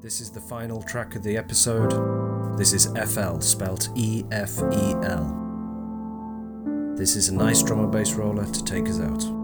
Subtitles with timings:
[0.00, 2.56] This is the final track of the episode.
[2.56, 6.94] This is eFeL, spelt E F E L.
[6.96, 9.37] This is a nice drum and bass roller to take us out.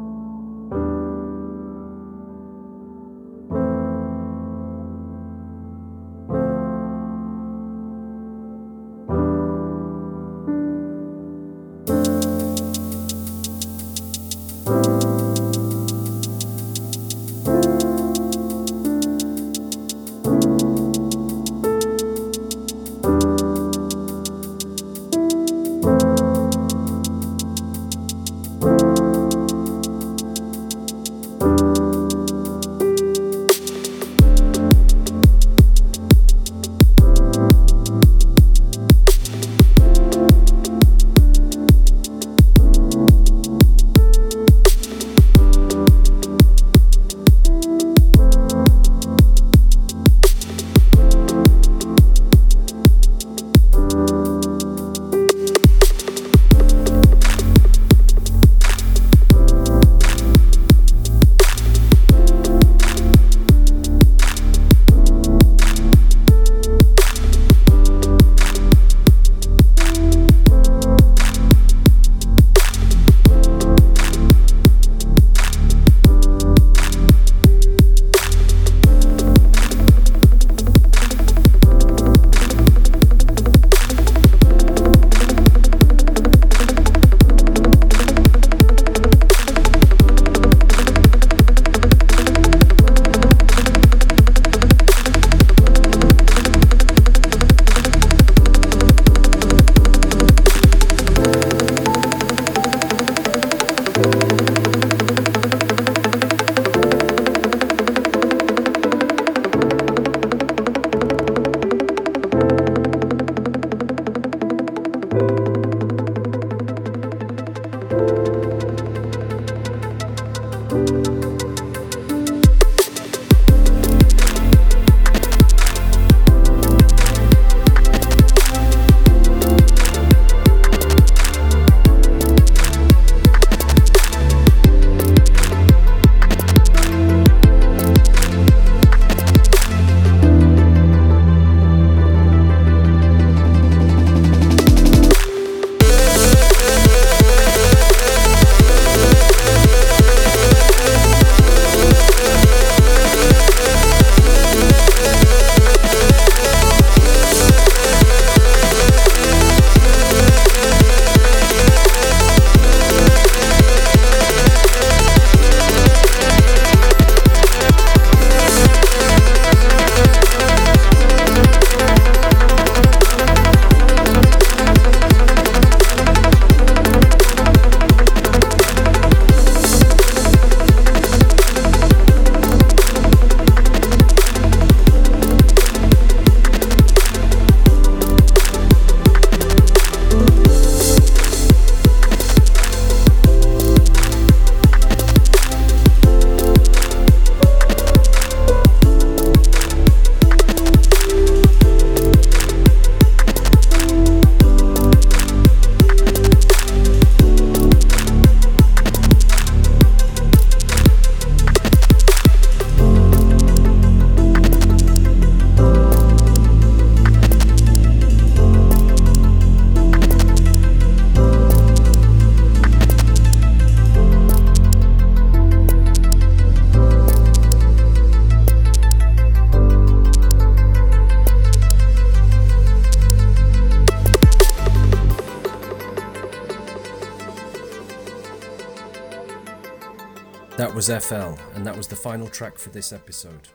[240.57, 243.49] That was eFeL, and that was the final track for this episode.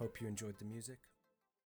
[0.00, 0.98] Hope you enjoyed the music.